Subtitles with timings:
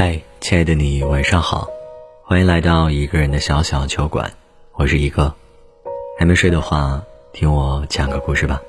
[0.00, 1.66] 嗨，亲爱的你，晚上好，
[2.22, 4.30] 欢迎来到一个人的小小酒馆，
[4.74, 5.34] 我是一个。
[6.16, 7.02] 还没睡的话，
[7.32, 8.62] 听我讲个故事吧。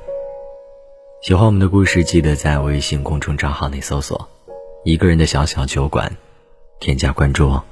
[1.21, 4.27] 喜欢我们的故事，记得在微信公众账号内搜索
[4.83, 6.11] “一个人的小小酒馆”，
[6.81, 7.63] 添加关注哦。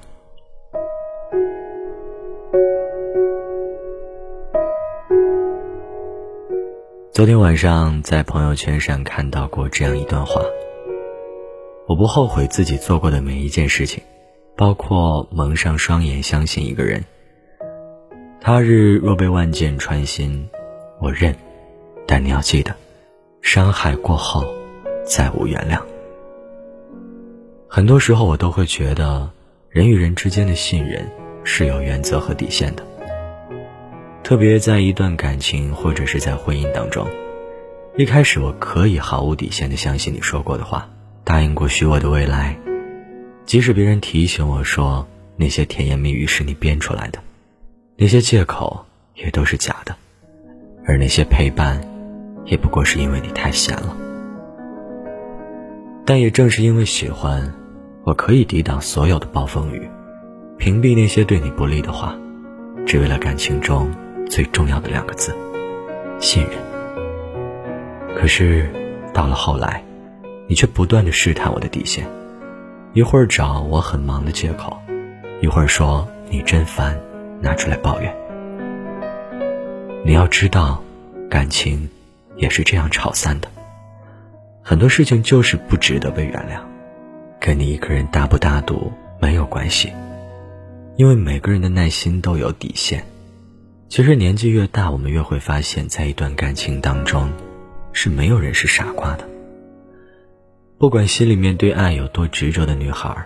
[7.12, 10.44] 昨天晚上在朋友圈上看到过这样一段话。
[11.88, 14.04] 我不后悔自己做过的每一件事情，
[14.58, 17.02] 包括蒙上双眼相信一个人。
[18.42, 20.50] 他日若被万箭穿心，
[21.00, 21.34] 我认。
[22.06, 22.76] 但你要记得，
[23.42, 24.46] 伤害过后，
[25.06, 25.82] 再无原谅。
[27.70, 29.30] 很多时候，我都会觉得，
[29.70, 31.10] 人与人之间的信任
[31.46, 32.84] 是有原则和底线的。
[34.24, 37.08] 特别在一段感情或者是在婚姻当中，
[37.96, 40.90] 一开始我可以毫无底线的相信你说过的话。
[41.28, 42.58] 答应过许我的未来，
[43.46, 47.20] 即使别人提醒我说那些甜言蜜语是你编出来的，
[47.98, 49.94] 那些借口也都是假的，
[50.86, 51.82] 而那些陪伴，
[52.46, 53.94] 也不过是因为你太闲了。
[56.06, 57.54] 但也正是因为喜欢，
[58.06, 59.86] 我可以抵挡所有的暴风雨，
[60.58, 62.18] 屏蔽那些对你不利的话，
[62.86, 63.94] 只为了感情中
[64.30, 65.36] 最重要的两个字——
[66.22, 66.54] 信任。
[68.16, 68.70] 可是，
[69.14, 69.84] 到了后来。
[70.48, 72.08] 你却不断的试探我的底线，
[72.94, 74.78] 一会儿找我很忙的借口，
[75.42, 76.98] 一会儿说你真烦，
[77.42, 78.16] 拿出来抱怨。
[80.06, 80.82] 你要知道，
[81.30, 81.90] 感情
[82.38, 83.50] 也是这样吵散的。
[84.64, 86.62] 很多事情就是不值得被原谅，
[87.40, 89.92] 跟你一个人大不大度没有关系，
[90.96, 93.06] 因为每个人的耐心都有底线。
[93.90, 97.30] 其实年纪越大，我们越会发现，在一段感情当中，
[97.92, 99.28] 是没有人是傻瓜的。
[100.80, 103.26] 不管心里面对爱有多执着的女孩，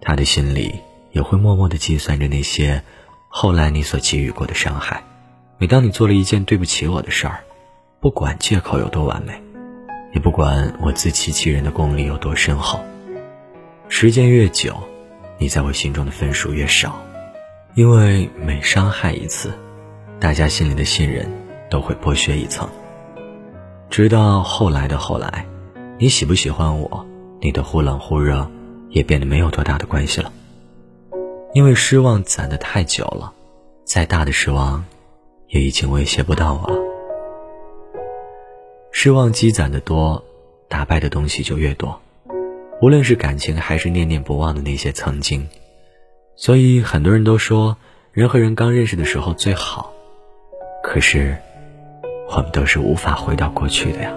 [0.00, 0.80] 她的心里
[1.12, 2.82] 也会默默的计算着那些
[3.28, 5.04] 后来你所给予过的伤害。
[5.58, 7.40] 每当你做了一件对不起我的事儿，
[8.00, 9.38] 不管借口有多完美，
[10.14, 12.80] 也不管我自欺欺人的功力有多深厚，
[13.90, 14.74] 时间越久，
[15.36, 16.98] 你在我心中的分数越少，
[17.74, 19.52] 因为每伤害一次，
[20.18, 21.30] 大家心里的信任
[21.68, 22.66] 都会剥削一层，
[23.90, 25.44] 直到后来的后来。
[26.00, 27.04] 你喜不喜欢我？
[27.40, 28.48] 你的忽冷忽热，
[28.90, 30.32] 也变得没有多大的关系了。
[31.54, 33.32] 因为失望攒得太久了，
[33.82, 34.84] 再大的失望，
[35.48, 36.78] 也已经威胁不到我了。
[38.92, 40.24] 失望积攒的多，
[40.68, 42.00] 打败的东西就越多。
[42.80, 45.48] 无论是感情，还是念念不忘的那些曾经。
[46.36, 47.76] 所以很多人都说，
[48.12, 49.92] 人和人刚认识的时候最好。
[50.80, 51.36] 可是，
[52.30, 54.16] 我们都是无法回到过去的呀。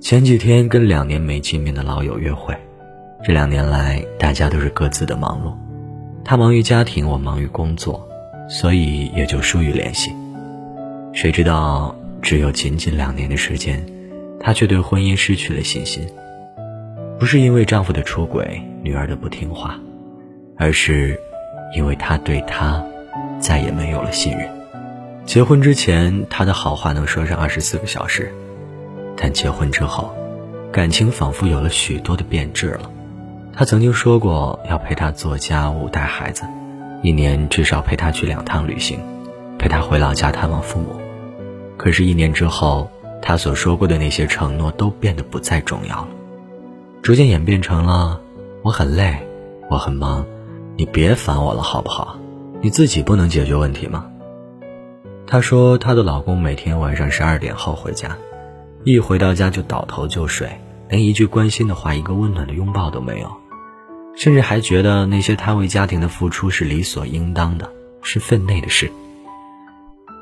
[0.00, 2.56] 前几天跟两年没见面的老友约会，
[3.24, 5.52] 这两年来大家都是各自的忙碌，
[6.24, 8.08] 他忙于家庭，我忙于工作，
[8.48, 10.12] 所以也就疏于联系。
[11.12, 13.84] 谁知道只有仅仅两年的时间，
[14.38, 16.06] 她却对婚姻失去了信心。
[17.18, 19.76] 不是因为丈夫的出轨、女儿的不听话，
[20.56, 21.18] 而是
[21.74, 22.82] 因为她对他
[23.40, 24.48] 再也没有了信任。
[25.26, 28.32] 结婚之前，她的好话能说上二十四个小时。
[29.20, 30.14] 但结婚之后，
[30.72, 32.90] 感情仿佛有了许多的变质了。
[33.52, 36.44] 他曾经说过要陪她做家务、带孩子，
[37.02, 39.00] 一年至少陪她去两趟旅行，
[39.58, 41.00] 陪她回老家探望父母。
[41.76, 42.88] 可是，一年之后，
[43.20, 46.08] 他所说过的那些承诺都变得不再重要了，
[47.02, 48.20] 逐渐演变成了：
[48.62, 49.16] 我很累，
[49.68, 50.24] 我很忙，
[50.76, 52.16] 你别烦我了，好不好？
[52.60, 54.06] 你自己不能解决问题吗？
[55.26, 58.16] 她说，她的老公每天晚上十二点后回家。
[58.92, 60.48] 一回到家就倒头就睡，
[60.88, 63.30] 连一句关心的话、一个温暖的拥抱都没有，
[64.16, 67.70] 甚至还觉得那些他为家庭的付出是理所应当的，
[68.02, 68.90] 是分内的事。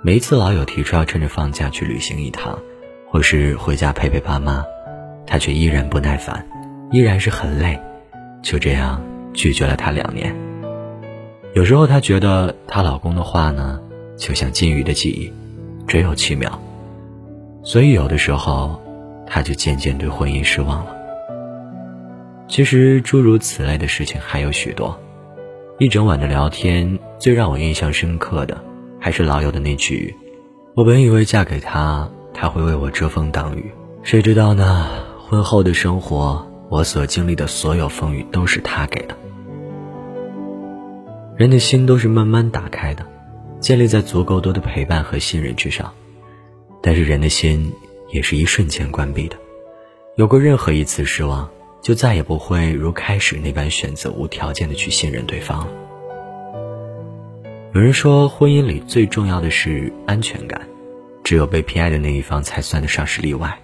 [0.03, 2.59] 每一次老友提出要趁着放假去旅行一趟，
[3.09, 4.65] 或是回家陪陪爸妈，
[5.27, 6.47] 他却依然不耐烦，
[6.91, 7.79] 依然是很累，
[8.43, 9.03] 就这样
[9.33, 10.35] 拒绝了他两年。
[11.55, 13.81] 有时候她觉得她老公的话呢，
[14.19, 15.33] 就像金鱼的记忆，
[15.87, 16.61] 只有七秒。
[17.67, 18.81] 所以，有的时候，
[19.27, 20.95] 他就渐渐对婚姻失望了。
[22.47, 24.97] 其实，诸如此类的事情还有许多。
[25.81, 28.57] 一整晚的聊天，最让我印象深刻的，
[29.01, 30.15] 还是老友的那句
[30.77, 33.73] ：“我本以为嫁给他，他会为我遮风挡雨，
[34.05, 34.89] 谁知道呢？
[35.29, 39.17] 婚后的生活，我所经历的所有风雨，都是他给的。”
[41.37, 43.05] 人的心都是慢慢打开的，
[43.59, 45.93] 建立在足够多的陪伴和信任之上。
[46.87, 47.73] 但是人的心
[48.13, 49.37] 也是一瞬间关闭的，
[50.15, 51.51] 有过任何一次失望，
[51.83, 55.73] 就再也不会如开始那般选择无条件的去信任对方了。
[57.75, 60.61] 有人说，婚姻里最重要的是安全感，
[61.25, 63.59] 只有被偏爱的那一方才算得上是例外。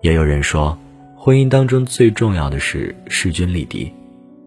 [0.00, 0.78] 也有人说，
[1.14, 3.92] 婚姻当中最重要的是势均力敌，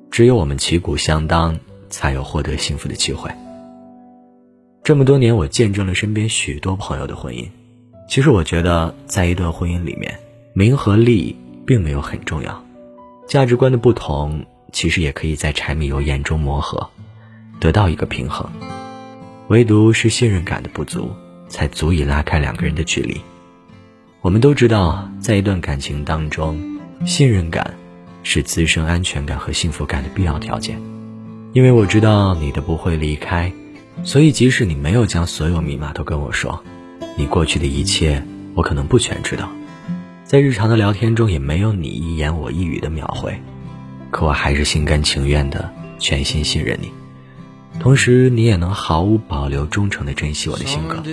[0.10, 1.60] 只有我们旗鼓相当，
[1.92, 3.30] 才有获得幸福的机会。
[4.84, 7.48] 这么多年，我见证了身边许多朋友的婚姻。
[8.08, 10.20] 其实，我觉得在一段婚姻里面，
[10.54, 11.36] 名和利
[11.66, 12.64] 并没有很重要，
[13.28, 16.88] 价值观的不同，其实也可以在柴米油盐中磨合，
[17.60, 18.48] 得到一个平衡。
[19.50, 21.10] 唯独是信任感的不足，
[21.50, 23.20] 才足以拉开两个人的距离。
[24.22, 27.76] 我们都知道，在一段感情当中，信任感
[28.24, 30.80] 是滋生安全感和幸福感的必要条件。
[31.54, 33.52] 因为我知道你的不会离开，
[34.04, 36.64] 所以即使你没有将所有密码都跟我说，
[37.18, 38.24] 你过去的一切
[38.54, 39.50] 我可能不全知道，
[40.26, 43.42] 在日常的聊天中也没有你一言我一语的秒回，
[44.12, 46.92] 可我还是心甘情愿的全心信任你。
[47.80, 51.04] 同时，你也能毫无保留、忠诚的珍惜我的性格，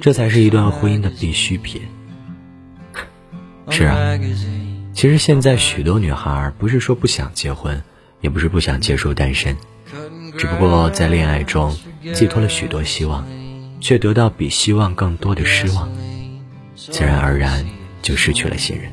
[0.00, 1.82] 这才是一段婚姻的必需品。
[3.70, 4.18] 是啊，
[4.92, 7.82] 其实现在许多女孩不是说不想结婚，
[8.20, 9.56] 也不是不想结束单身，
[10.36, 11.76] 只不过在恋爱中
[12.12, 13.24] 寄托了许多希望，
[13.82, 15.90] 却得到比希望更多的失望，
[16.76, 17.66] 自然而然
[18.00, 18.90] 就失去了信任。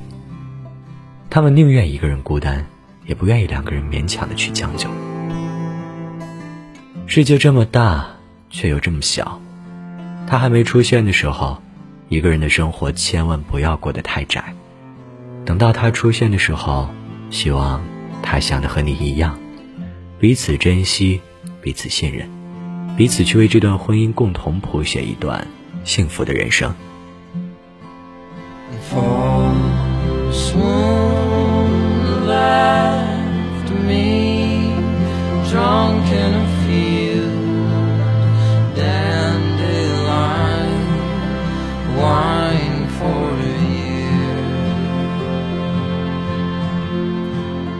[1.29, 2.65] 他们宁愿一个人孤单，
[3.05, 4.89] 也不愿意两个人勉强的去将就。
[7.05, 8.07] 世界这么大，
[8.49, 9.39] 却又这么小。
[10.25, 11.61] 他还没出现的时候，
[12.09, 14.43] 一个人的生活千万不要过得太窄。
[15.45, 16.89] 等到他出现的时候，
[17.29, 17.83] 希望
[18.23, 19.37] 他想的和你一样，
[20.19, 21.21] 彼此珍惜，
[21.61, 22.27] 彼此信任，
[22.99, 25.47] 彼此去为这段婚姻共同谱写一段
[25.85, 26.69] 幸福的人生。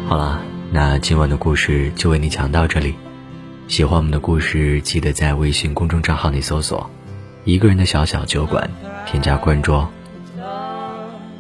[0.08, 0.42] 好了，
[0.72, 2.96] 那今晚的故事就为你讲到这里。
[3.70, 6.90] 喜欢我们的故事，记得在微信公众账号里搜索
[7.46, 8.68] “一个人的小小酒馆”，
[9.06, 9.86] 添加关注。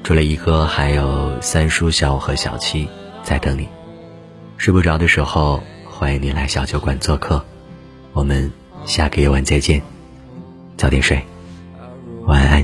[0.03, 2.87] 除了一哥，还有三叔、小五和小七
[3.23, 3.67] 在等你。
[4.57, 7.43] 睡不着的时候，欢迎你来小酒馆做客。
[8.13, 8.51] 我们
[8.85, 9.81] 下个夜晚再见，
[10.77, 11.19] 早点睡，
[12.27, 12.63] 晚安。